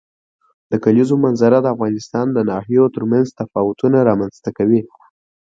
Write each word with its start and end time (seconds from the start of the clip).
د 0.71 0.73
کلیزو 0.83 1.15
منظره 1.25 1.57
د 1.61 1.67
افغانستان 1.75 2.27
د 2.33 2.37
ناحیو 2.49 2.93
ترمنځ 2.95 3.27
تفاوتونه 3.39 3.97
رامنځ 4.09 4.35
ته 4.43 4.49
کوي. 4.57 4.81